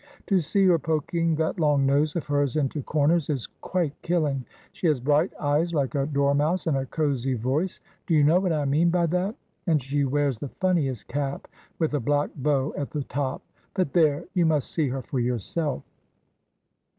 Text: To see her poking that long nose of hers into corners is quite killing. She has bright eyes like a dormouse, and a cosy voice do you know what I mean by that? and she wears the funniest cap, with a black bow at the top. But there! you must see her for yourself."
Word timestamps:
To 0.25 0.39
see 0.41 0.65
her 0.65 0.79
poking 0.79 1.35
that 1.35 1.59
long 1.59 1.85
nose 1.85 2.15
of 2.15 2.25
hers 2.25 2.55
into 2.55 2.81
corners 2.81 3.29
is 3.29 3.45
quite 3.61 3.93
killing. 4.01 4.47
She 4.71 4.87
has 4.87 4.99
bright 4.99 5.31
eyes 5.39 5.75
like 5.75 5.93
a 5.93 6.07
dormouse, 6.07 6.65
and 6.65 6.75
a 6.75 6.87
cosy 6.87 7.35
voice 7.35 7.79
do 8.07 8.15
you 8.15 8.23
know 8.23 8.39
what 8.39 8.51
I 8.51 8.65
mean 8.65 8.89
by 8.89 9.05
that? 9.05 9.35
and 9.67 9.79
she 9.79 10.03
wears 10.03 10.39
the 10.39 10.49
funniest 10.49 11.07
cap, 11.07 11.47
with 11.77 11.93
a 11.93 11.99
black 11.99 12.31
bow 12.35 12.73
at 12.75 12.89
the 12.89 13.03
top. 13.03 13.43
But 13.75 13.93
there! 13.93 14.25
you 14.33 14.47
must 14.47 14.71
see 14.71 14.87
her 14.87 15.03
for 15.03 15.19
yourself." 15.19 15.83